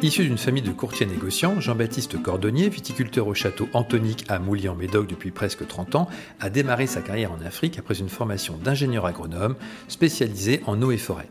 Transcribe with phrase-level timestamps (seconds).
[0.00, 4.76] Issu d'une famille de courtiers négociants, Jean-Baptiste Cordonnier, viticulteur au château Antonique à Moulier en
[4.76, 9.06] Médoc depuis presque 30 ans, a démarré sa carrière en Afrique après une formation d'ingénieur
[9.06, 9.56] agronome
[9.88, 11.28] spécialisé en eau et forêt.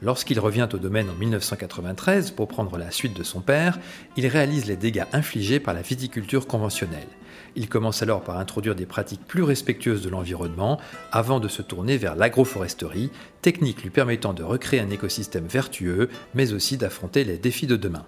[0.00, 3.80] Lorsqu'il revient au domaine en 1993 pour prendre la suite de son père,
[4.16, 7.08] il réalise les dégâts infligés par la viticulture conventionnelle.
[7.56, 10.80] Il commence alors par introduire des pratiques plus respectueuses de l'environnement
[11.12, 13.10] avant de se tourner vers l'agroforesterie,
[13.42, 18.06] technique lui permettant de recréer un écosystème vertueux, mais aussi d'affronter les défis de demain.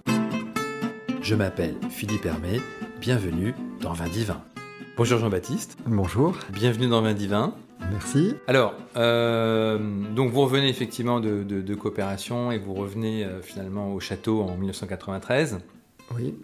[1.22, 2.60] Je m'appelle Philippe Hermé,
[3.00, 4.42] bienvenue dans Vin Divin.
[4.96, 5.76] Bonjour Jean-Baptiste.
[5.86, 6.36] Bonjour.
[6.50, 7.54] Bienvenue dans Vin Divin.
[7.92, 8.34] Merci.
[8.48, 9.78] Alors, euh,
[10.14, 15.58] donc vous revenez effectivement de, coopération et vous revenez euh, finalement au château en 1993.
[16.16, 16.34] Oui.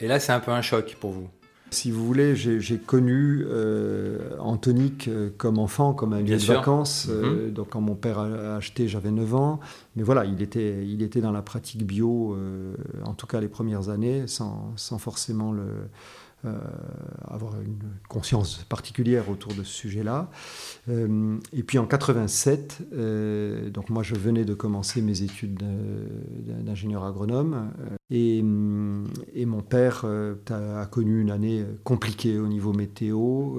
[0.00, 1.28] Et là, c'est un peu un choc pour vous.
[1.72, 7.06] Si vous voulez, j'ai connu euh, Antonique euh, comme enfant, comme un lieu de vacances.
[7.08, 7.52] Euh, mhm.
[7.52, 9.60] donc quand mon père a acheté, j'avais 9 ans.
[9.96, 12.36] Mais voilà, il était, il était dans la pratique bio,
[13.04, 15.86] en tout cas les premières années, sans, sans forcément le, euh,
[17.28, 20.30] avoir une conscience particulière autour de ce sujet-là.
[20.88, 25.62] Euh, et puis en 87, euh, donc moi je venais de commencer mes études
[26.64, 27.70] d'ingénieur agronome
[28.10, 30.04] et, et, mon père
[30.50, 33.58] a, connu une année compliquée au niveau météo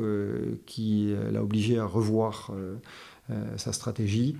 [0.66, 2.52] qui l'a obligé à revoir
[3.58, 4.36] sa stratégie.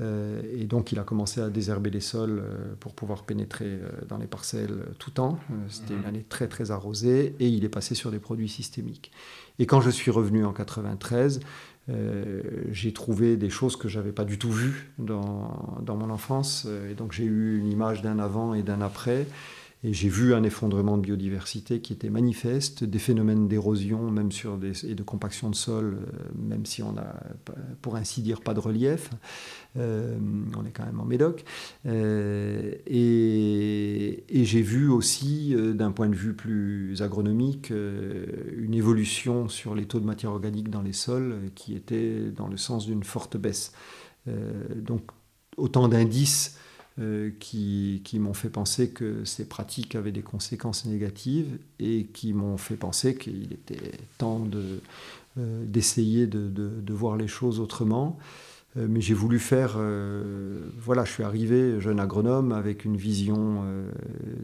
[0.00, 3.88] Euh, et donc, il a commencé à désherber les sols euh, pour pouvoir pénétrer euh,
[4.08, 5.38] dans les parcelles tout temps.
[5.68, 6.06] C'était une mhm.
[6.06, 7.34] année très, très arrosée.
[7.40, 9.10] Et il est passé sur des produits systémiques.
[9.58, 11.40] Et quand je suis revenu en 93,
[12.70, 16.68] j'ai trouvé des choses que j'avais pas du tout vues dans, dans mon enfance.
[16.90, 19.26] Et donc, j'ai eu une image d'un avant et d'un après.
[19.84, 24.58] Et j'ai vu un effondrement de biodiversité qui était manifeste, des phénomènes d'érosion, même sur
[24.58, 27.14] des, et de compaction de sol, euh, même si on a,
[27.80, 29.10] pour ainsi dire, pas de relief.
[29.76, 30.18] Euh,
[30.56, 31.44] on est quand même en Médoc.
[31.86, 39.76] Euh, et, et j'ai vu aussi, d'un point de vue plus agronomique, une évolution sur
[39.76, 43.36] les taux de matière organique dans les sols qui était dans le sens d'une forte
[43.36, 43.72] baisse.
[44.76, 45.02] donc,
[45.56, 46.58] autant d'indices
[47.00, 52.56] euh, qui, m'ont fait penser que ces pratiques avaient des conséquences négatives et qui m'ont
[52.56, 54.44] fait penser qu'il était temps
[55.38, 58.18] euh, d'essayer de, de, de, voir les choses autrement.
[58.76, 63.62] Euh, mais j'ai voulu faire, euh, voilà, je suis arrivé jeune agronome avec une vision
[63.64, 63.88] euh,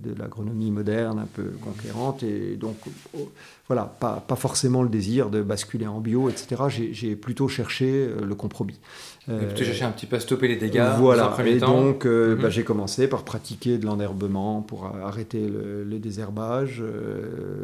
[0.03, 2.77] de l'agronomie moderne un peu conquérante et donc
[3.19, 3.31] oh,
[3.67, 6.63] voilà, pas, pas, forcément le désir de basculer en bio, etc.
[6.93, 8.79] J'ai plutôt cherché le compromis.
[9.27, 10.87] tu cherché un petit peu à stopper les dégâts.
[10.99, 12.35] Voilà, et donc mhm.
[12.35, 16.83] bah, j'ai commencé par pratiquer de l'enherbement pour arrêter le, désherbage.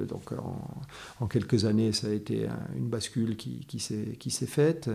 [0.09, 0.33] donc
[1.21, 2.47] en, quelques années, ça a été
[2.77, 4.89] une bascule qui, qui s'est faite.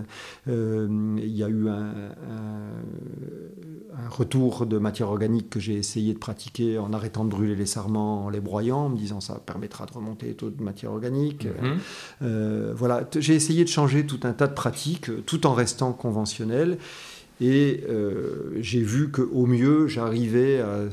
[0.48, 2.02] il y a eu un,
[4.10, 8.26] retour de matière organique que j'ai essayé de pratiquer en arrêtant de brûler les sarments,
[8.26, 11.46] en les broyant, en me disant ça permettra de remonter les taux de matière organique.
[11.46, 11.78] Mhm.
[12.22, 16.78] Euh, voilà, j'ai essayé de changer tout un tas de pratiques tout en restant conventionnel.
[17.42, 20.86] Et euh, j'ai vu qu'au mieux, j'arrivais à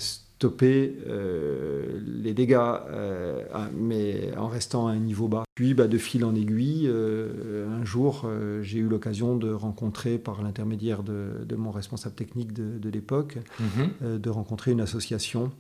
[0.43, 3.45] stopper euh, les dégâts, euh,
[3.77, 5.45] mais en restant à un niveau bas.
[5.55, 8.29] Puis, bah, de fil en aiguille, euh, un jour,
[8.61, 14.19] j'ai eu l'occasion de rencontrer, par l'intermédiaire de, mon responsable technique de, l'époque, mhm.
[14.19, 15.53] de rencontrer une association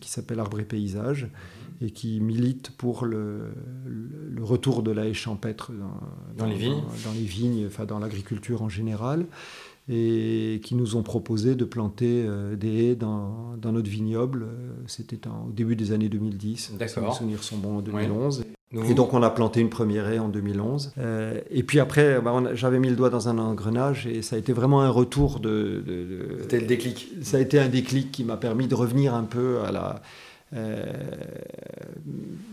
[0.00, 1.28] qui s'appelle Arbre et Paysage
[1.82, 3.52] et qui milite pour le,
[4.40, 5.72] retour de la haie champêtre
[6.36, 9.26] dans, les vignes, dans, les vignes, enfin dans l'agriculture en général
[9.92, 14.44] et qui nous ont proposé de planter euh, des haies dans, dans notre vignoble.
[14.44, 16.74] Euh, c'était au début des années 2010.
[16.78, 17.08] D'accord.
[17.08, 18.44] Mes souvenirs sont bons en 2011.
[18.88, 20.92] Et donc on a planté une première haie en 2011.
[20.98, 24.38] Euh, et puis après, bah, j'avais mis le doigt dans un engrenage et ça a
[24.38, 25.82] été vraiment un retour de...
[26.42, 27.08] C'était le déclic.
[27.22, 30.02] Ça a été un déclic qui m'a permis de revenir un peu à la...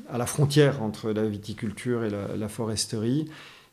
[0.10, 3.28] à la frontière entre la viticulture et la, la foresterie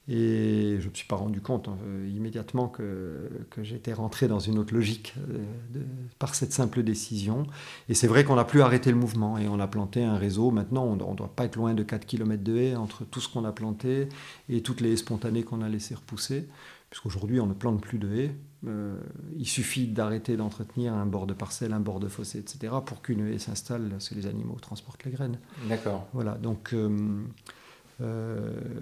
[0.06, 1.78] et je ne me suis pas rendu compte hein,
[2.14, 5.38] immédiatement que, que j'étais rentré dans une autre logique euh,
[5.72, 5.80] de,
[6.18, 7.46] par cette simple décision.
[7.88, 10.50] Et c'est vrai qu'on n'a plus arrêté le mouvement et on a planté un réseau.
[10.50, 13.30] Maintenant, on ne doit pas être loin de 4 km de haies entre tout ce
[13.30, 14.08] qu'on a planté
[14.50, 16.48] et toutes les haies spontanées qu'on a laissées repousser.
[16.90, 18.34] Puisqu'aujourd'hui, on ne plante plus de haies.
[18.66, 18.96] Euh,
[19.36, 23.26] il suffit d'arrêter d'entretenir un bord de parcelle, un bord de fossé, etc., pour qu'une
[23.26, 25.38] haie s'installe, parce que les animaux transportent les graines.
[25.68, 26.06] D'accord.
[26.12, 26.72] Voilà, donc...
[26.74, 27.24] Euh, euh,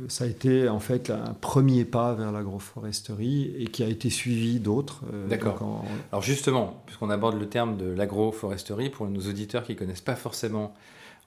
[0.08, 4.58] ça a été en fait un premier pas vers l'agroforesterie et qui a été suivi
[4.58, 5.02] d'autres.
[5.12, 5.84] Euh, D'accord.
[6.10, 10.16] Alors justement, puisqu'on aborde le terme de l'agroforesterie, pour nos auditeurs qui ne connaissent pas
[10.16, 10.74] forcément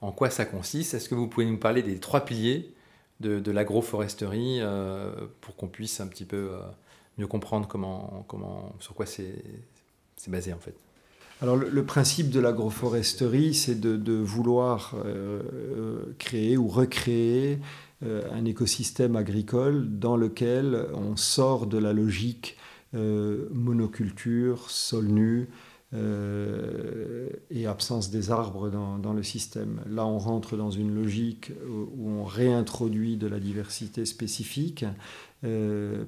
[0.00, 2.74] en quoi ça consiste, est-ce que vous pouvez nous parler des trois piliers
[3.20, 5.10] de, l'agroforesterie euh,
[5.40, 6.50] pour qu'on puisse un petit peu
[7.18, 9.42] mieux comprendre comment, comment, sur quoi c'est
[10.28, 10.74] basé en fait?
[11.42, 14.94] Alors le, principe de l'agroforesterie, c'est de, vouloir
[16.18, 17.58] créer ou recréer
[18.02, 22.56] un écosystème agricole dans lequel on sort de la logique
[22.94, 25.48] monoculture, sol nu,
[25.94, 29.82] euh, et absence des arbres dans, le système.
[29.88, 34.88] Là, on rentre dans une logique où on réintroduit de la diversité spécifique euh,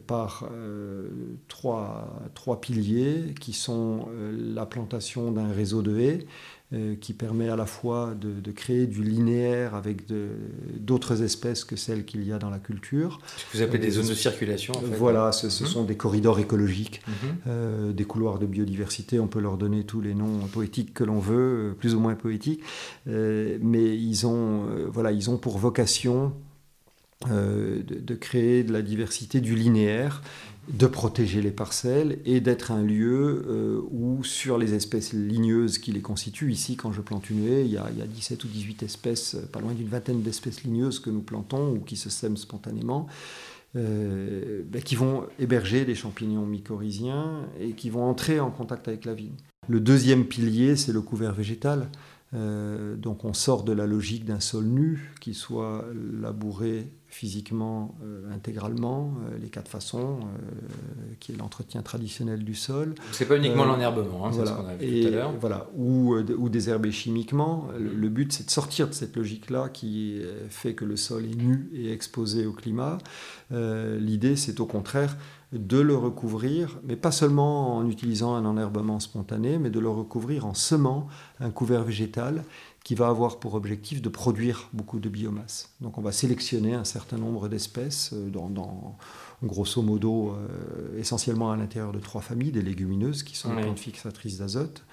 [0.06, 1.08] par euh,
[1.46, 6.26] trois, trois, piliers qui sont la plantation d'un réseau de haies,
[6.74, 10.02] euh, qui permet à la fois de, créer du linéaire avec
[10.78, 13.20] d'autres espèces que celles qu'il y a dans la culture.
[13.38, 14.94] Ce que vous appelez des zones de circulation en fait.
[14.94, 15.66] Voilà, ce, mhm.
[15.66, 17.14] sont des corridors écologiques, mhm.
[17.46, 21.20] euh, des couloirs de biodiversité, on peut leur donner tous les noms poétiques que l'on
[21.20, 22.60] veut, plus ou moins poétiques,
[23.06, 26.34] euh, mais ils ont, voilà, ils ont pour vocation
[27.26, 30.22] de, de, créer de la diversité du linéaire
[30.72, 35.92] de protéger les parcelles et d'être un lieu euh, où, sur les espèces ligneuses qui
[35.92, 38.44] les constituent, ici, quand je plante une haie, il y a, il y a 17
[38.44, 41.96] ou 18 espèces, euh, pas loin d'une vingtaine d'espèces ligneuses que nous plantons ou qui
[41.96, 43.06] se sèment spontanément,
[43.76, 49.06] euh, ben, qui vont héberger des champignons mycorhiziens et qui vont entrer en contact avec
[49.06, 49.36] la vigne.
[49.68, 51.88] Le deuxième pilier, c'est le couvert végétal.
[52.32, 55.84] donc on sort de la logique d'un sol nu qui soit
[56.20, 62.94] labouré physiquement euh, intégralement, euh, les quatre façons, euh, qui est l'entretien traditionnel du sol.
[63.12, 64.50] C'est pas uniquement l'enherbement, hein, voilà.
[64.50, 65.32] c'est ce qu'on a vu tout à l'heure.
[65.40, 67.68] Voilà, ou, ou désherber chimiquement.
[67.78, 70.20] Le, but, c'est de sortir de cette logique-là qui
[70.50, 72.98] fait que le sol est nu et exposé au climat.
[73.50, 75.16] L'idée, c'est au contraire
[75.52, 80.44] de le recouvrir, mais pas seulement en utilisant un enherbement spontané, mais de le recouvrir
[80.44, 81.08] en semant
[81.40, 82.44] un couvert végétal
[82.88, 85.74] qui va avoir pour objectif de produire beaucoup de biomasse.
[85.82, 88.96] Donc on va sélectionner un certain nombre d'espèces, euh, dans,
[89.42, 93.78] grosso modo euh, essentiellement à l'intérieur de trois familles, des légumineuses qui sont des plantes
[93.78, 94.84] fixatrices d'azote,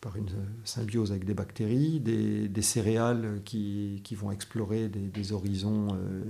[0.00, 0.30] par une
[0.64, 6.22] symbiose avec des bactéries, des, céréales qui, vont explorer des, horizons euh,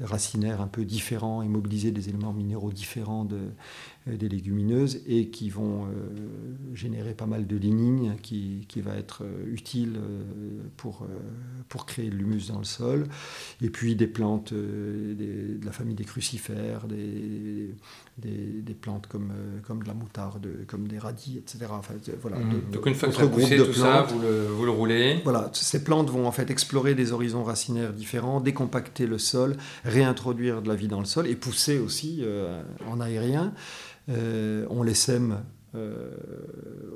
[0.00, 3.38] racinaires un peu différents et mobiliser des éléments minéraux différents de,
[4.08, 5.88] euh, des légumineuses et qui vont euh,
[6.74, 10.00] générer pas mal de lignine qui, qui va être utile
[10.76, 11.06] pour,
[11.68, 13.06] pour créer de l'humus dans le sol.
[13.62, 17.74] Et puis des plantes de la famille des crucifères, des,
[18.18, 19.32] des, plantes comme,
[19.66, 21.66] comme de la moutarde, comme des radis, etc.
[21.70, 25.20] Enfin, voilà, mmh une fois que vous poussé tout ça, vous le, vous le, roulez.
[25.24, 30.62] Voilà, ces plantes vont en fait explorer des horizons racinaires différents, décompacter le sol, réintroduire
[30.62, 33.52] de la vie dans le sol et pousser aussi euh, en aérien.
[34.08, 35.38] Euh, on les sème
[35.74, 36.10] euh,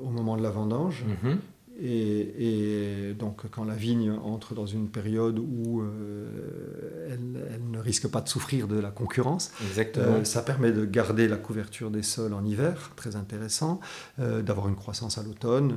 [0.01, 1.05] au moment de la vendange.
[1.23, 1.37] Mhm.
[1.81, 8.21] Et, donc, quand la vigne entre dans une période où euh, elle, ne risque pas
[8.21, 9.51] de souffrir de la concurrence,
[9.97, 13.79] euh, ça permet de garder la couverture des sols en hiver, très intéressant,
[14.19, 15.73] euh, d'avoir une croissance à l'automne.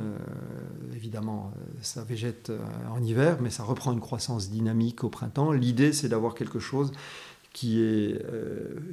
[0.94, 2.52] évidemment, ça végète
[2.90, 5.52] en hiver, mais ça reprend une croissance dynamique au printemps.
[5.52, 6.92] L'idée, c'est d'avoir quelque chose
[7.52, 8.22] qui, est,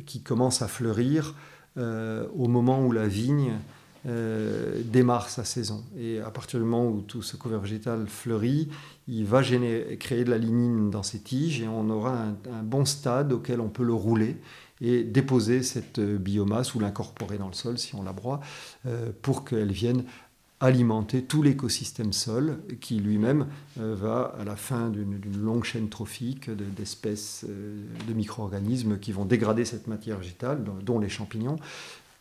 [0.06, 1.36] qui commence à fleurir
[1.78, 3.54] au moment où la vigne
[4.06, 5.82] euh, démarre sa saison.
[5.98, 8.68] Et à partir du moment où tout ce couvert végétal fleurit,
[9.08, 12.18] il va créer de la lignine dans ses tiges et on aura
[12.52, 14.36] un, bon stade auquel on peut le rouler
[14.82, 18.42] et déposer cette euh, biomasse ou l'incorporer dans le sol si on la broie
[18.86, 20.04] euh, pour qu'elle vienne
[20.60, 27.46] alimenter tout l'écosystème sol qui lui-même va à la fin d'une longue chaîne trophique d'espèces
[27.46, 31.58] de, micro-organismes qui vont dégrader cette matière végétale, dont les champignons,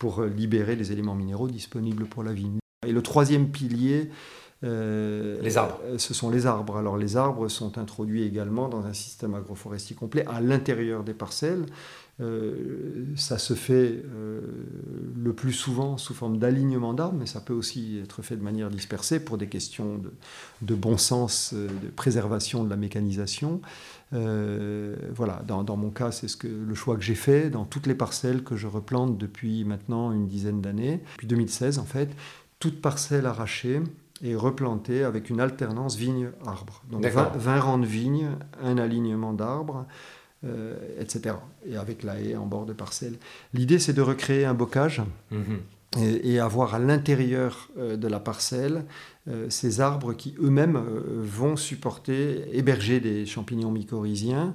[0.03, 2.59] pour libérer les éléments minéraux disponibles pour la vigne.
[2.85, 4.11] Et le troisième pilier,
[4.65, 5.79] euh, les arbres.
[5.85, 6.77] Euh, ce sont les arbres.
[6.77, 11.67] Alors les arbres sont introduits également dans un système agroforestier complet à l'intérieur des parcelles.
[12.21, 14.03] Euh, ça se fait
[15.17, 18.71] le plus souvent sous forme d'alignement d'arbres, mais ça peut aussi être fait de manière
[18.71, 20.13] dispersée pour des questions de,
[20.63, 23.61] de bon sens, de préservation de la mécanisation.
[24.14, 27.87] Euh, voilà, dans, mon cas, c'est ce que, le choix que j'ai fait dans toutes
[27.87, 32.11] les parcelles que je replante depuis maintenant une dizaine d'années, depuis 2016 en fait,
[32.59, 33.81] toute parcelle arrachée
[34.23, 36.83] et replantée avec une alternance vigne-arbre.
[36.90, 38.28] Donc 20, rangs de vignes,
[38.62, 39.87] un alignement d'arbres,
[40.45, 41.37] euh, etc.
[41.66, 43.14] Et avec la haie en bord de parcelle.
[43.54, 45.02] L'idée, c'est de recréer un bocage.
[45.31, 45.61] Mhm
[46.01, 48.85] et, avoir à l'intérieur euh, de la parcelle
[49.29, 54.55] euh, ces arbres qui eux-mêmes euh, vont supporter, héberger des champignons mycorhiziens.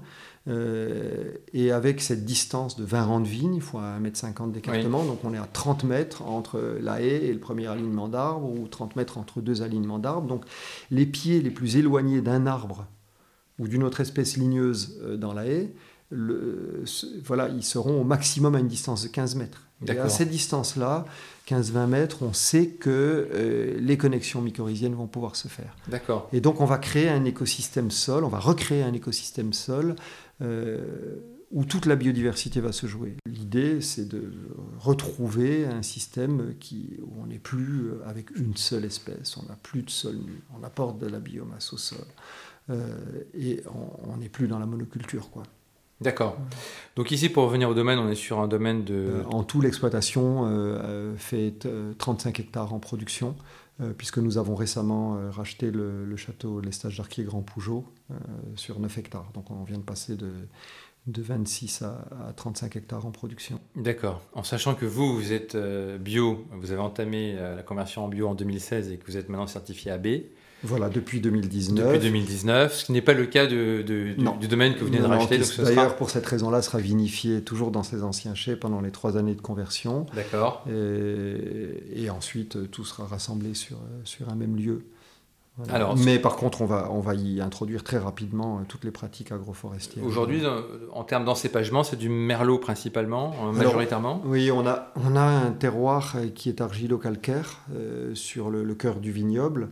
[1.54, 5.20] et avec cette distance de 20 rangs de vigne, il faut 1,50 m d'écartement, donc
[5.26, 8.96] on est à 30 mètres entre la haie et le premier alignement d'arbres, ou 30
[8.96, 10.28] mètres entre deux alignements d'arbres.
[10.28, 10.46] Donc
[10.90, 12.88] les pieds les plus éloignés d'un arbre
[13.60, 15.74] ou d'une autre espèce ligneuse dans la haie
[16.12, 19.68] voilà, ils seront au maximum à une distance de 15 mètres.
[19.86, 21.06] Et à cette distance-là,
[21.48, 25.76] 15-20 mètres, on sait que euh, les connexions mycorhiziennes vont pouvoir se faire.
[25.88, 26.30] D'accord.
[26.34, 29.96] Et donc on va créer un écosystème sol, on va recréer un écosystème sol
[30.42, 31.18] euh,
[31.52, 33.18] où toute la biodiversité va se jouer.
[33.28, 34.34] L'idée, c'est de
[34.80, 39.84] retrouver un système qui, où on n'est plus avec une seule espèce, on n'a plus
[39.84, 42.06] de sol nu, on apporte de la biomasse au sol.
[42.70, 42.98] Euh,
[43.34, 43.64] et
[44.12, 45.30] on n'est plus dans la monoculture.
[45.30, 45.44] quoi.
[46.00, 46.38] D'accord.
[46.96, 48.94] Donc ici, pour revenir au domaine, on est sur un domaine de...
[48.94, 53.36] Euh, en tout, l'exploitation euh, fait 35 hectares en production,
[53.98, 57.86] puisque nous avons récemment racheté le, château Lestage d'Arquier Grand Pougeot
[58.56, 59.30] sur 9 hectares.
[59.34, 60.32] Donc on vient de passer de,
[61.06, 63.60] de 26 à, 35 hectares en production.
[63.76, 64.22] D'accord.
[64.34, 65.56] En sachant que vous, vous êtes
[66.00, 69.48] bio, vous avez entamé la conversion en bio en 2016 et que vous êtes maintenant
[69.48, 70.08] certifié AB.
[70.64, 71.86] Voilà, depuis 2019.
[71.86, 75.06] Depuis 2019, ce qui n'est pas le cas de, du domaine que vous venez de
[75.06, 75.40] racheter.
[75.60, 79.36] D'ailleurs, pour cette raison-là, sera vinifié toujours dans ses anciens chais pendant les trois années
[79.36, 80.06] de conversion.
[80.16, 80.66] D'accord.
[80.68, 84.84] Et, ensuite, tout sera rassemblé sur, sur un même lieu.
[85.70, 88.92] Alors, Mais par contre, on va, on va y introduire très rapidement euh, toutes les
[88.92, 90.06] pratiques agroforestières.
[90.06, 90.44] Aujourd'hui,
[90.94, 95.52] en termes d'encépagement, c'est du merlot principalement, euh, majoritairement Oui, on a, on a un
[95.52, 97.62] terroir euh, qui est argilo-calcaire
[98.14, 99.70] sur le, cœur du vignoble.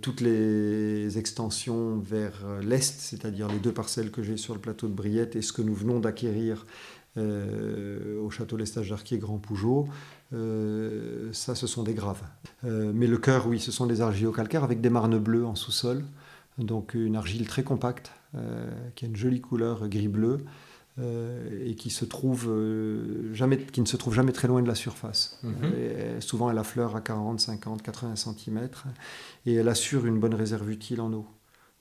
[0.00, 4.92] Toutes les extensions vers l'est, c'est-à-dire les deux parcelles que j'ai sur le plateau de
[4.92, 6.64] Briette et ce que nous venons d'acquérir
[7.16, 9.88] au château Lestage d'Arquier Grand Pougeot,
[10.34, 12.22] euh, ça, ce sont des graves.
[12.64, 16.04] Euh, mais le cœur, oui, ce sont des argilo-calcaires avec des marnes bleues en sous-sol.
[16.58, 20.38] Donc une argile très compacte, euh, qui a une jolie couleur gris-bleu.
[21.00, 22.52] Et qui, se trouve,
[23.32, 25.38] jamais, qui ne se trouve jamais très loin de la surface.
[25.42, 26.20] Mhm.
[26.20, 28.68] souvent, elle a fleur à 40, 50, 80 cm
[29.46, 31.26] et elle assure une bonne réserve utile en eau.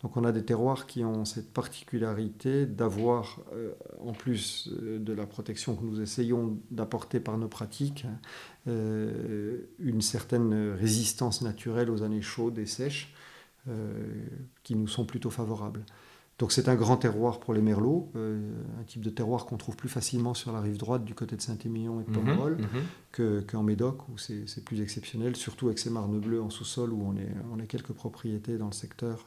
[0.04, 5.12] Donc on a des terroirs qui ont cette particularité d'avoir, euh, en plus euh, de
[5.12, 8.06] la protection que nous essayons d'apporter par nos pratiques,
[8.68, 13.14] euh, une certaine résistance naturelle aux années chaudes et sèches
[14.64, 15.84] qui nous sont plutôt favorables.
[16.40, 19.90] Donc c'est un grand terroir pour les merlots, un type de terroir qu'on trouve plus
[19.90, 23.44] facilement sur la rive droite du côté de Saint-Émilion et de mhm, Pomerol mhm.
[23.46, 27.18] qu'en Médoc où c'est plus exceptionnel, surtout avec ces marnes bleues en sous-sol où on,
[27.18, 29.26] est, on a quelques propriétés dans le secteur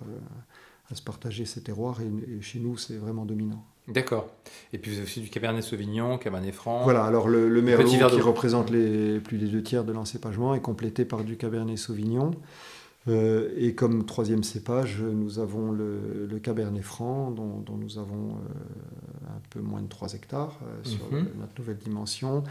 [0.90, 3.64] à se partager ces terroirs et, chez nous c'est vraiment dominant.
[3.88, 4.28] D'accord.
[4.72, 6.84] Et puis vous avez aussi du Cabernet Sauvignon, Cabernet Franc.
[6.84, 10.60] Voilà, alors le, le Merlot qui représente les, plus des deux tiers de l'encépagement est
[10.60, 12.32] complété par du Cabernet Sauvignon.
[13.08, 19.40] Euh, et comme troisième cépage, nous avons le, Cabernet Franc, dont, nous avons euh, un
[19.50, 21.28] peu moins de 3 hectares euh, sur mhm.
[21.38, 22.44] notre nouvelle dimension,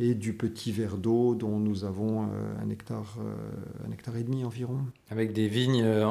[0.00, 4.24] et du petit verre d'eau dont nous avons euh, un, hectare, euh, un hectare et
[4.24, 4.78] demi environ.
[5.08, 6.10] Avec des vignes euh,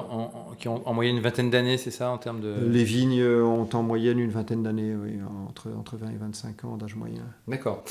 [0.58, 2.66] qui ont en moyenne une vingtaine d'années, c'est ça en termes de...
[2.66, 6.78] Les vignes ont en moyenne une vingtaine d'années, oui, entre, entre 20 et 25 ans
[6.78, 7.24] d'âge moyen.
[7.50, 7.84] D'accord.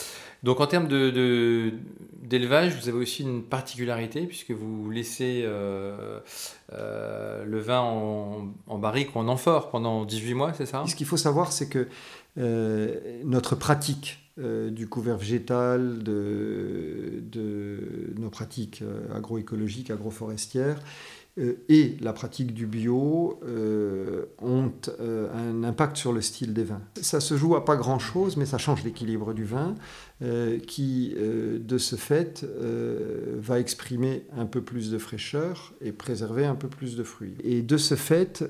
[0.43, 1.75] Donc en termes de,
[2.23, 6.23] d'élevage, vous avez aussi une particularité puisque vous laissez le
[7.59, 10.85] vin en, en barrique ou en amphore pendant 18 mois, c'est ça?
[10.87, 11.87] Ce qu'il faut savoir, c'est que
[13.25, 17.23] notre pratique euh, du couvert végétal, de,
[18.17, 20.79] nos pratiques euh, agroécologiques, agroforestières,
[21.37, 23.39] euh, et la pratique du bio
[24.41, 26.81] ont un impact sur le style des vins.
[27.03, 29.75] Ça se joue à pas grand-chose, mais ça change l'équilibre du vin.
[30.23, 35.91] Euh, qui, euh, de ce fait, euh, va exprimer un peu plus de fraîcheur et
[35.91, 37.35] préserver un peu plus de fruits.
[37.43, 38.45] Et de ce fait,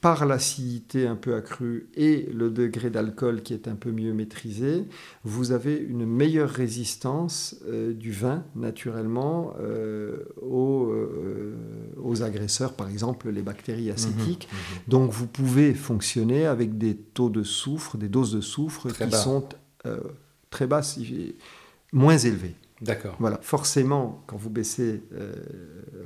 [0.00, 4.84] par l'acidité un peu accrue et le degré d'alcool qui est un peu mieux maîtrisé,
[5.24, 9.54] vous avez une meilleure résistance du vin, naturellement,
[10.42, 10.94] aux,
[12.02, 14.48] aux, agresseurs, par exemple les bactéries acétiques.
[14.52, 18.88] Mmh mmh Donc vous pouvez fonctionner avec des taux de soufre, des doses de soufre
[18.92, 19.48] qui sont
[20.54, 20.98] très basse,
[21.92, 22.54] moins élevée.
[22.80, 23.16] D'accord.
[23.18, 25.34] Voilà, forcément, quand vous baissez, euh,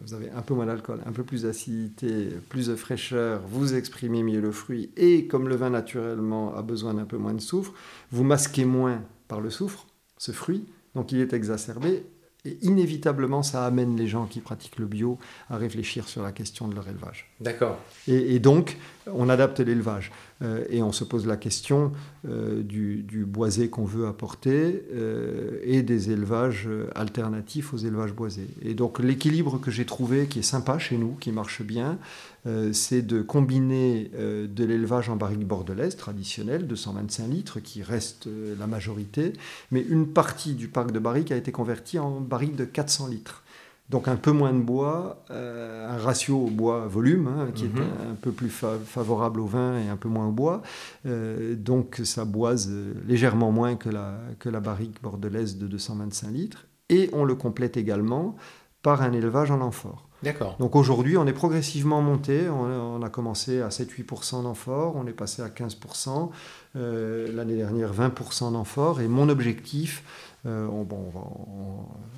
[0.04, 4.22] vous avez un peu moins d'alcool, un peu plus d'acidité, plus de fraîcheur, vous exprimez
[4.22, 7.74] mieux le fruit, et comme le vin naturellement a besoin d'un peu moins de soufre,
[8.10, 9.86] vous masquez moins par le soufre
[10.16, 10.64] ce fruit,
[10.94, 12.04] donc il est exacerbé,
[12.44, 15.18] et inévitablement, ça amène les gens qui pratiquent le bio
[15.50, 17.30] à réfléchir sur la question de leur élevage.
[17.40, 17.78] D'accord.
[18.06, 18.76] Et, donc,
[19.14, 20.10] on adapte l'élevage.
[20.42, 21.92] Euh, et on se pose la question
[22.28, 28.48] euh, du, boisé qu'on veut apporter euh, et des élevages alternatifs aux élevages boisés.
[28.62, 31.98] Et donc, l'équilibre que j'ai trouvé, qui est sympa chez nous, qui marche bien,
[32.72, 38.26] c'est de combiner de l'élevage en barrique bordelaise traditionnelle, 225 litres, qui reste
[38.58, 39.34] la majorité,
[39.70, 43.42] mais une partie du parc de barriques a été convertie en barrique de 400 litres.
[43.88, 47.82] Donc un peu moins de bois, un ratio bois-volume hein, qui est mhm.
[48.10, 50.62] un, peu plus favorable au vin et un peu moins au bois.
[51.04, 52.70] donc ça boise
[53.06, 56.66] légèrement moins que la, que la barrique bordelaise de 225 litres.
[56.90, 58.36] Et on le complète également
[58.82, 60.08] par un élevage en amphore.
[60.22, 60.56] D'accord.
[60.58, 62.48] Donc aujourd'hui, on est progressivement monté.
[62.48, 66.30] On, a commencé à 7-8% d'amphore, on est passé à 15%,
[66.74, 69.00] euh, l'année dernière 20% d'amphore.
[69.00, 70.02] Et mon objectif,
[70.46, 71.10] euh, bon,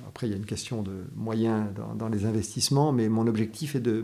[0.07, 3.79] après il y a une question de moyens dans, les investissements, mais mon objectif est
[3.79, 4.03] de,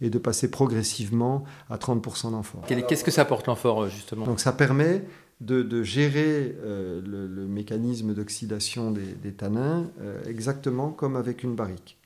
[0.00, 2.62] est de passer progressivement à 30% d'amphore.
[2.66, 4.26] Qu'est-ce que ça apporte l'amphore euh, justement?
[4.26, 5.04] Donc ça permet
[5.40, 9.86] de, gérer le, mécanisme d'oxydation des, des, tanins
[10.26, 11.98] exactement comme avec une barrique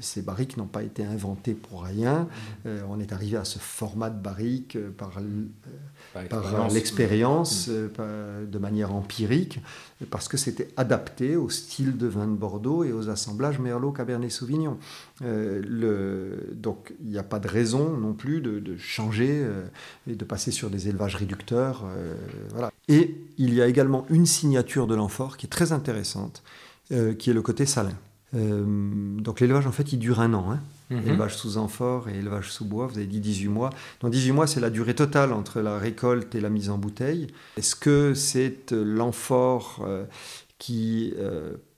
[0.00, 2.20] ces barriques n'ont pas été inventées pour rien.
[2.20, 2.28] Mmh.
[2.66, 4.90] Euh, on est arrivé à ce format de barrique euh,
[6.12, 8.50] par, euh, l'expérience, mmh.
[8.50, 9.60] de manière empirique,
[10.10, 14.30] parce que c'était adapté au style de vin de Bordeaux et aux assemblages Merlot, Cabernet
[14.30, 14.78] Sauvignon.
[15.20, 19.46] donc il n'y a pas de raison non plus de, changer
[20.08, 21.84] et de passer sur des élevages réducteurs.
[22.50, 22.72] voilà.
[22.88, 26.42] Et il y a également une signature de l'amphore qui est très intéressante,
[26.88, 27.94] qui est le côté salin.
[28.34, 28.64] Euh,
[29.20, 30.52] donc l'élevage, en fait, il dure un an.
[30.52, 30.60] Hein.
[30.92, 31.08] Mhm.
[31.08, 33.70] Élevage sous amphore et élevage sous bois, vous avez dit 18 mois.
[34.00, 37.28] Donc 18 mois, c'est la durée totale entre la récolte et la mise en bouteille.
[37.56, 40.04] Est-ce que c'est euh, l'amphore euh,
[40.58, 41.14] qui,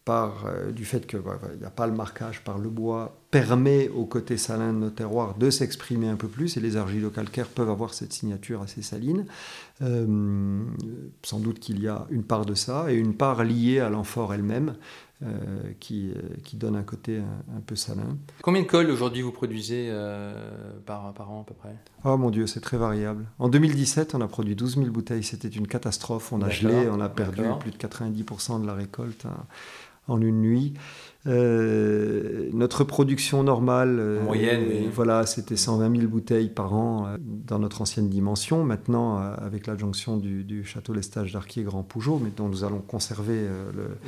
[0.04, 0.44] par
[0.74, 1.20] du fait qu'il
[1.58, 5.34] n'y a pas le marquage par le bois, permet au côté salin de nos terroirs
[5.34, 9.26] de s'exprimer un peu plus, et les argilo-calcaires peuvent avoir cette signature assez saline.
[9.80, 14.32] sans doute qu'il y a une part de ça, et une part liée à l'amphore
[14.34, 14.76] elle-même,
[15.24, 15.28] euh,
[15.80, 18.16] qui, euh, qui, donne un côté un, peu salin.
[18.40, 20.32] Combien de cols aujourd'hui vous produisez euh,
[20.86, 21.74] par, par, an à peu près?
[22.04, 23.24] Oh mon Dieu, c'est très variable.
[23.40, 26.32] En 2017, on a produit 12 000 bouteilles, c'était une catastrophe.
[26.32, 29.44] On a gelé, on a perdu plus de 90% de la récolte hein,
[30.08, 30.74] en une nuit.
[31.26, 37.58] Euh, notre production normale, euh, moyenne, voilà, c'était 120 000 bouteilles par an euh, dans
[37.58, 38.62] notre ancienne dimension.
[38.62, 43.46] Maintenant, avec l'adjonction du, du, château Lestage d'Arquier Grand Pougeot, mais dont nous allons conserver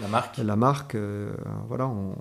[0.00, 0.96] la marque, la marque
[1.68, 2.14] voilà, on,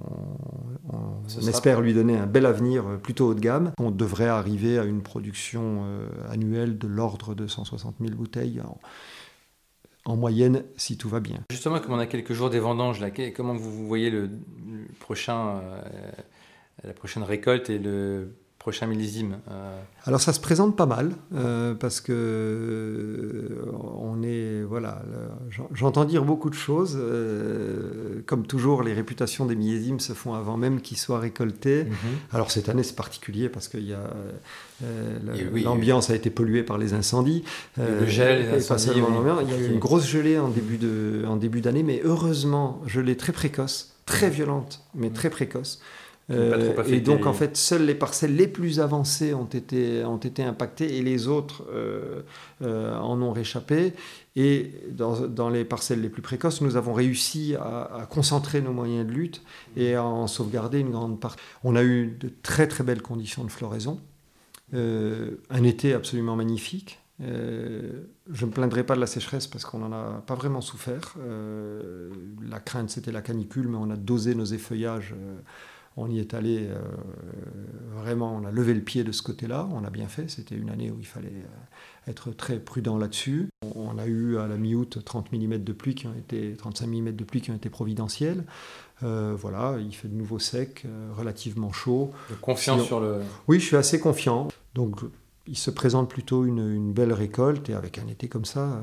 [1.47, 3.71] espère lui donner un bel avenir plutôt haut de gamme.
[3.79, 5.83] On devrait arriver à une production
[6.29, 8.61] annuelle de l'ordre de 160 000 bouteilles
[10.05, 11.39] en moyenne si tout va bien.
[11.49, 14.29] Justement, comme on a quelques jours des vendanges, là, comment vous voyez le,
[14.99, 15.81] prochain, euh,
[16.83, 18.35] la prochaine récolte et le
[18.65, 19.79] prochain millésime euh?
[20.05, 25.03] Alors ça se présente pas mal euh, parce que on est voilà,
[25.71, 26.97] j'entends dire beaucoup de choses.
[28.25, 31.83] comme toujours, les réputations des millésimes se font avant même qu'ils soient récoltés.
[31.83, 31.93] Mhm.
[32.33, 33.77] Alors cette année c'est particulier parce a
[35.63, 37.43] l'ambiance a été polluée par les incendies.
[37.77, 39.03] le gel, les incendies,
[39.43, 42.81] Il y a eu une grosse gelée en début de en début d'année, mais heureusement
[42.87, 45.81] gelée très précoce très violente, mais très précoce.
[46.31, 50.43] Euh, et donc, en fait, seules les parcelles les plus avancées ont été, ont été
[50.43, 52.21] impactées et les autres euh,
[52.63, 53.93] euh, en ont réchappé.
[54.35, 59.05] Et dans, dans, les parcelles les plus précoces, nous avons réussi à, concentrer nos moyens
[59.05, 59.43] de lutte
[59.77, 61.41] et à en sauvegarder une grande partie.
[61.63, 63.99] On a eu de très très belles conditions de floraison,
[64.73, 66.99] un été absolument magnifique.
[67.21, 70.61] Euh, je ne me plaindrai pas de la sécheresse parce qu'on n'en a pas vraiment
[70.61, 71.15] souffert.
[71.19, 72.09] Euh,
[72.49, 75.13] la crainte, c'était la canicule, mais on a dosé nos effeuillages.
[75.13, 75.37] Euh,
[75.97, 76.67] on y est allé
[77.93, 79.67] vraiment, on a levé le pied de ce côté-là.
[79.71, 80.29] On a bien fait.
[80.29, 81.43] C'était une année où il fallait
[82.07, 83.47] être très prudent là-dessus.
[83.75, 87.11] On a eu à la mi-août 30 mm de pluie qui ont été, 35 mm
[87.11, 88.43] de pluie qui ont été providentiels.
[89.01, 90.85] voilà, il fait de nouveau sec,
[91.17, 92.11] relativement chaud.
[92.41, 93.21] Confiant sur le.
[93.47, 94.49] Oui, je suis assez confiant.
[94.73, 94.99] Donc
[95.47, 98.81] il se présente plutôt une, belle récolte et avec un été comme ça, euh,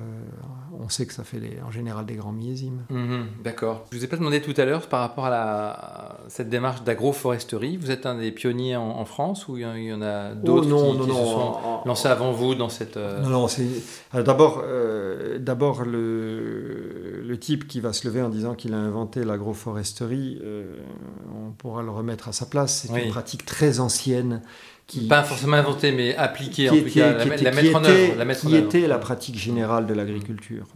[0.79, 2.85] on sait que ça fait en général des grands millésimes.
[2.91, 3.87] Mhm, d'accord.
[3.91, 7.79] Je vous ai pas demandé tout à l'heure par rapport à, cette démarche d'agroforesterie.
[7.79, 11.09] Vous êtes un des pionniers en, France ou il y en a d'autres oh, qui,
[11.09, 12.97] se sont lancés avant vous dans cette...
[12.97, 13.67] Euh, non, non, c'est...
[14.15, 17.02] D'abord, euh, d'abord le,
[17.33, 20.41] le, type qui va se lever en disant qu'il a inventé l'agroforesterie,
[21.35, 22.87] on pourra le remettre à sa place.
[22.87, 24.43] C'est une pratique très ancienne
[25.09, 28.17] pas forcément inventée, mais appliquée, en tout cas, la, mettre en œuvre.
[28.17, 30.67] La qui était la pratique générale de l'agriculture.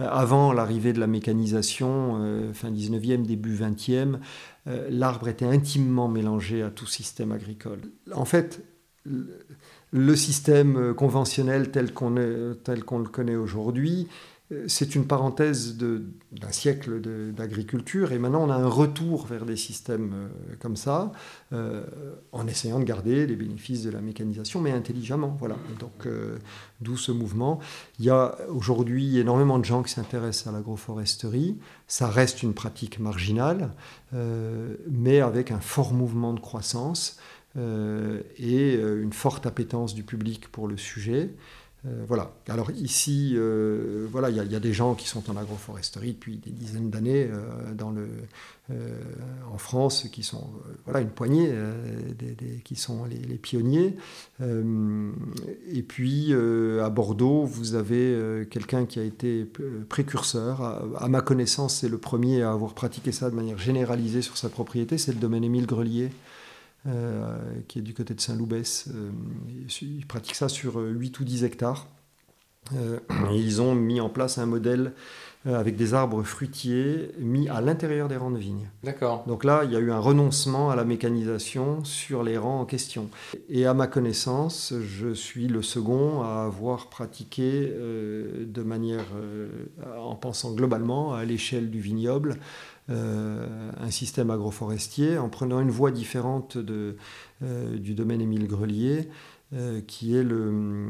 [0.00, 4.18] Euh, avant l'arrivée de la mécanisation, euh, fin 19e, début 20e,
[4.66, 7.80] euh, l'arbre était intimement mélangé à tout système agricole.
[8.12, 8.64] En fait,
[9.92, 14.08] le système conventionnel tel qu'on le connaît aujourd'hui
[14.68, 17.00] c'est une parenthèse d'un siècle
[17.32, 21.10] d'agriculture et maintenant on a un retour vers des systèmes euh, comme ça
[21.52, 21.84] euh,
[22.30, 25.36] en essayant de garder les bénéfices de la mécanisation mais intelligemment.
[25.40, 25.56] Voilà.
[25.80, 26.38] Donc euh,
[26.80, 27.58] d'où ce mouvement.
[27.98, 31.58] Il y a aujourd'hui énormément de gens qui s'intéressent à l'agroforesterie.
[31.88, 33.72] Ça reste une pratique marginale
[34.88, 37.18] mais avec un fort mouvement de croissance
[37.56, 41.34] et une forte appétence du public pour le sujet.
[41.86, 42.32] Euh, voilà.
[42.48, 46.50] Alors ici, euh, voilà, il y, a des gens qui sont en agroforesterie depuis des
[46.50, 48.98] dizaines d'années euh,
[49.52, 50.50] en France, qui sont
[50.84, 51.52] voilà une poignée,
[52.64, 53.96] qui sont les, pionniers.
[54.40, 59.46] et puis à Bordeaux, vous avez quelqu'un qui a été
[59.88, 60.62] précurseur.
[60.96, 64.48] À, ma connaissance, c'est le premier à avoir pratiqué ça de manière généralisée sur sa
[64.48, 64.98] propriété.
[64.98, 66.10] C'est le domaine Émile Grelier.
[66.86, 68.88] Euh, qui est du côté de Saint-Loubès.
[68.94, 69.10] Euh,
[69.82, 71.88] ils pratiquent ça sur 8 ou 10 hectares.
[72.76, 72.98] Euh,
[73.32, 74.92] ils ont mis en place un modèle
[75.44, 78.68] avec des arbres fruitiers mis à l'intérieur des rangs de vignes.
[78.82, 79.22] D'accord.
[79.28, 82.64] Donc là, il y a eu un renoncement à la mécanisation sur les rangs en
[82.64, 83.08] question.
[83.48, 89.04] Et à ma connaissance, je suis le second à avoir pratiqué de manière,
[89.96, 92.38] en pensant globalement à l'échelle du vignoble,
[92.88, 99.08] euh, un système agroforestier en prenant une voie différente euh, du domaine Émile Grelier,
[99.52, 100.88] euh, qui est le,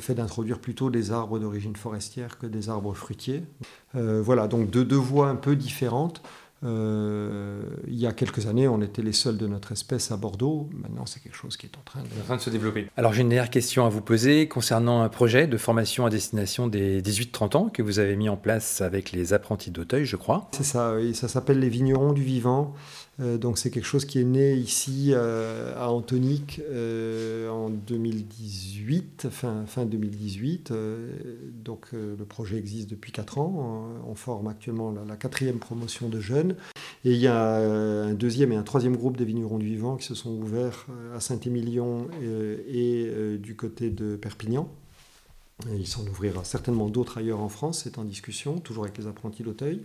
[0.00, 3.44] fait d'introduire plutôt des arbres d'origine forestière que des arbres fruitiers.
[3.94, 6.22] voilà, donc deux voies un peu différentes.
[6.64, 10.68] Euh, il y a quelques années, on était les seuls de notre espèce à Bordeaux.
[10.72, 12.06] Maintenant, c'est quelque chose qui est en train de...
[12.20, 12.88] En train de se développer.
[12.96, 16.66] Alors, j'ai une dernière question à vous poser concernant un projet de formation à destination
[16.66, 20.48] des 18-30 ans que vous avez mis en place avec les apprentis d'Auteuil, je crois.
[20.52, 21.14] C'est ça, oui.
[21.14, 22.74] Ça s'appelle les vignerons du vivant.
[23.18, 29.28] Euh, donc c'est quelque chose qui est né ici euh, à Antonique euh, en 2018,
[29.30, 30.72] fin, fin 2018.
[31.64, 33.88] donc le projet existe depuis 4 ans.
[34.06, 36.56] On forme actuellement la, quatrième promotion de jeunes.
[37.04, 40.06] Et il y a un deuxième et un troisième groupe des vignerons du vivant qui
[40.06, 42.08] se sont ouverts à Saint-Émilion
[42.68, 44.68] et, du côté de Perpignan.
[45.72, 49.42] il s'en ouvrira certainement d'autres ailleurs en France, c'est en discussion, toujours avec les apprentis
[49.42, 49.82] d'Auteuil.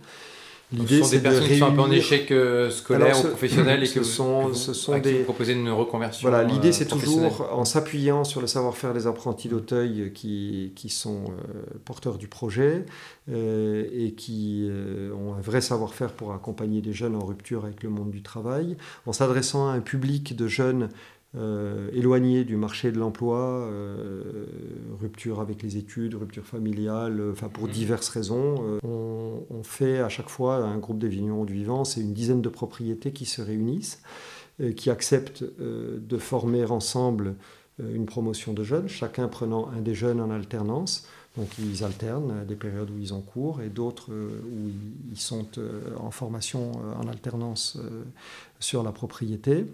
[0.72, 3.88] L'idée, c'est des personnes qui sont un peu en échec euh, scolaire ou professionnel et
[3.88, 5.24] que, sont, vous, ce sont des...
[5.48, 6.28] une reconversion.
[6.28, 10.88] Voilà, l'idée euh, c'est toujours en s'appuyant sur le savoir-faire des apprentis d'Auteuil qui, qui
[10.88, 12.84] sont euh, porteurs du projet
[13.28, 14.68] et qui
[15.16, 18.76] ont un vrai savoir-faire pour accompagner des jeunes en rupture avec le monde du travail,
[19.06, 20.88] en s'adressant à un public de jeunes
[21.34, 24.44] euh, éloigné du marché de l'emploi, euh,
[25.00, 27.70] rupture avec les études, rupture familiale, euh, enfin pour mmh.
[27.70, 28.78] diverses raisons.
[28.82, 32.48] On, fait à chaque fois un groupe des vignerons du vivant, c'est une dizaine de
[32.48, 34.02] propriétés qui se réunissent,
[34.76, 37.36] qui acceptent de former ensemble
[37.78, 41.06] une promotion de jeunes, chacun prenant un des jeunes en alternance.
[41.36, 44.70] Donc ils alternent des périodes où ils ont cours et d'autres où
[45.10, 45.46] ils sont
[45.96, 47.78] en formation en alternance
[48.62, 49.66] sur la propriété.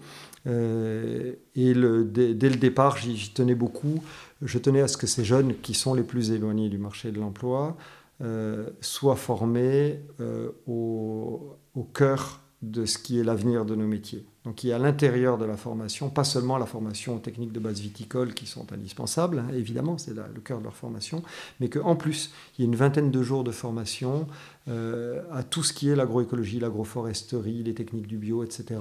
[0.47, 4.03] Euh, et dès, le départ, j'y tenais beaucoup.
[4.41, 7.19] Je tenais à ce que ces jeunes qui sont les plus éloignés du marché de
[7.19, 7.77] l'emploi
[8.21, 11.57] euh, soient formés euh, au,
[11.93, 14.25] cœur de ce qui est l'avenir de nos métiers.
[14.43, 17.53] Donc il y a à l'intérieur de la formation, pas seulement la formation aux techniques
[17.53, 21.23] de base viticole qui sont indispensables, hein, évidemment, c'est le cœur de leur formation,
[21.59, 24.27] mais qu'en plus, il y a une vingtaine de jours de formation
[24.67, 28.79] euh, à tout ce qui est l'agroécologie, l'agroforesterie, les techniques du bio, etc.,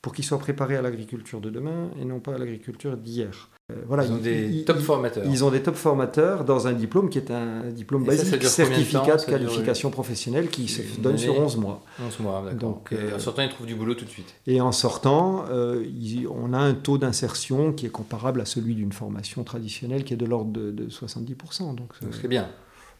[0.00, 3.50] pour qu'ils soient préparés à l'agriculture de demain et non pas à l'agriculture d'hier.
[3.72, 5.24] Euh, voilà, ils ont des top formateurs.
[5.26, 9.24] Ils ont des top formateurs dans un diplôme qui est un diplôme basique, certificat de
[9.24, 11.82] qualification professionnelle qui se donne sur 11 mois.
[12.04, 14.34] 11 mois, Donc, et en sortant, ils trouvent du boulot tout de suite.
[14.46, 15.84] Et en sortant, euh,
[16.30, 20.18] on a un taux d'insertion qui est comparable à celui d'une formation traditionnelle qui est
[20.18, 21.74] de l'ordre de, 70%.
[21.74, 22.48] Donc, c'est bien.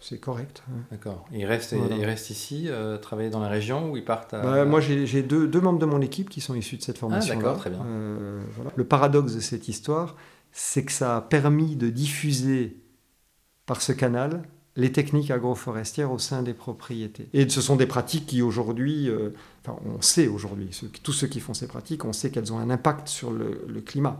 [0.01, 0.65] C'est correct.
[0.91, 1.25] D'accord.
[1.33, 4.41] Ils restent, restent ici, euh, travailler dans la région ou ils partent à...
[4.43, 7.35] Bah, moi, j'ai deux, deux, membres de mon équipe qui sont issus de cette formation.
[7.35, 7.85] Ah, d'accord, très bien.
[8.57, 8.73] voilà.
[8.75, 10.17] Le paradoxe de cette histoire,
[10.53, 12.77] c'est que ça a permis de diffuser
[13.67, 14.43] par ce canal
[14.77, 17.29] les techniques agroforestières au sein des propriétés.
[17.35, 20.71] Et ce sont des pratiques qui aujourd'hui, euh, enfin on sait aujourd'hui,
[21.03, 24.19] tous ceux qui font ces pratiques, on sait qu'elles ont un impact sur le climat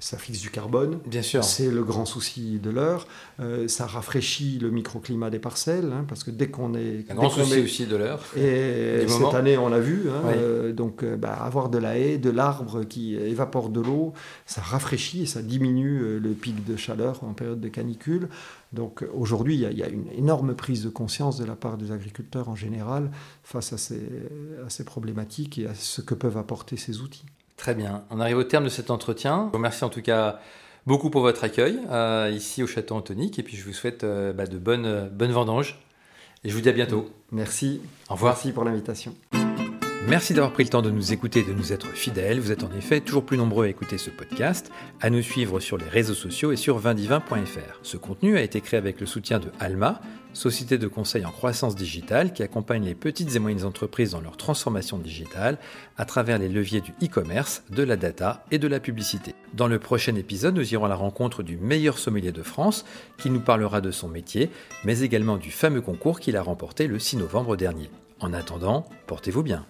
[0.00, 0.98] ça fixe du carbone.
[1.06, 1.44] Bien sûr.
[1.44, 3.06] C'est le grand souci de l'heure.
[3.38, 7.04] Euh, ça rafraîchit le microclimat des parcelles, hein, parce que dès qu'on est.
[7.10, 8.20] Un grand souci aussi de l'heure.
[8.36, 10.08] Et cette année, on l'a vu.
[10.08, 14.14] Hein, euh, donc, euh, bah, avoir de la haie, de l'arbre qui évapore de l'eau,
[14.46, 18.28] ça rafraîchit et ça diminue le pic de chaleur en période de canicule.
[18.72, 22.48] Donc aujourd'hui, il y, a une énorme prise de conscience de la part des agriculteurs
[22.48, 23.10] en général
[23.42, 24.00] face à ces,
[24.64, 27.26] à ces problématiques et à ce que peuvent apporter ces outils.
[27.60, 28.04] Très bien.
[28.08, 29.42] On arrive au terme de cet entretien.
[29.44, 30.40] Je vous remercie en tout cas
[30.86, 31.78] beaucoup pour votre accueil
[32.32, 35.78] ici au Château Antonique et puis je vous souhaite bah, de bonnes, bonnes vendanges
[36.42, 37.10] et je vous dis à bientôt.
[37.32, 37.82] Merci.
[38.08, 38.32] Au revoir.
[38.32, 39.14] Merci pour l'invitation.
[40.08, 42.40] Merci d'avoir pris le temps de nous écouter et de nous être fidèles.
[42.40, 45.76] Vous êtes en effet toujours plus nombreux à écouter ce podcast, à nous suivre sur
[45.76, 47.80] les réseaux sociaux et sur vindivin.fr.
[47.82, 50.00] Ce contenu a été créé avec le soutien de Alma,
[50.32, 54.38] société de conseil en croissance digitale qui accompagne les petites et moyennes entreprises dans leur
[54.38, 55.58] transformation digitale
[55.98, 59.34] à travers les leviers du e-commerce, de la data et de la publicité.
[59.52, 62.86] Dans le prochain épisode, nous irons à la rencontre du meilleur sommelier de France
[63.18, 64.50] qui nous parlera de son métier,
[64.82, 67.90] mais également du fameux concours qu'il a remporté le 6 novembre dernier.
[68.18, 69.66] En attendant, portez-vous bien.